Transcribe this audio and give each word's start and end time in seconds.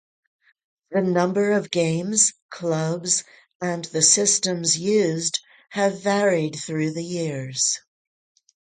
The 0.89 1.01
number 1.01 1.51
of 1.51 1.69
games, 1.69 2.33
clubs 2.49 3.23
and 3.61 3.85
the 3.85 4.01
systems 4.01 4.75
used 4.75 5.39
have 5.69 6.01
varied 6.01 6.55
through 6.55 6.93
the 6.93 7.05
years. 7.05 7.79